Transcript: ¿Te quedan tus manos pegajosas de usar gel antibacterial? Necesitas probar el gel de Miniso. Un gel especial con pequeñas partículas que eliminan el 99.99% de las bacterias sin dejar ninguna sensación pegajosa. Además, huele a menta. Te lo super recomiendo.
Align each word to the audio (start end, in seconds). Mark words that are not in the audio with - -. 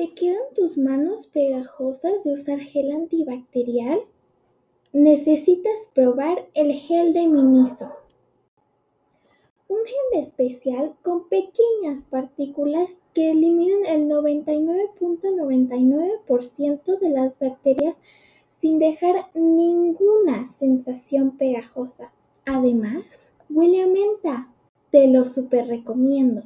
¿Te 0.00 0.14
quedan 0.14 0.54
tus 0.56 0.78
manos 0.78 1.26
pegajosas 1.26 2.24
de 2.24 2.32
usar 2.32 2.58
gel 2.58 2.90
antibacterial? 2.90 4.00
Necesitas 4.94 5.74
probar 5.94 6.48
el 6.54 6.72
gel 6.72 7.12
de 7.12 7.26
Miniso. 7.26 7.90
Un 9.68 9.80
gel 9.84 10.22
especial 10.22 10.94
con 11.02 11.28
pequeñas 11.28 12.02
partículas 12.08 12.88
que 13.12 13.32
eliminan 13.32 13.84
el 13.84 14.08
99.99% 14.08 16.98
de 16.98 17.10
las 17.10 17.38
bacterias 17.38 17.94
sin 18.62 18.78
dejar 18.78 19.26
ninguna 19.34 20.54
sensación 20.58 21.36
pegajosa. 21.36 22.10
Además, 22.46 23.04
huele 23.50 23.82
a 23.82 23.86
menta. 23.86 24.48
Te 24.90 25.08
lo 25.08 25.26
super 25.26 25.66
recomiendo. 25.66 26.44